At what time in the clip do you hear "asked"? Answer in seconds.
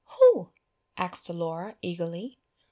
0.97-1.29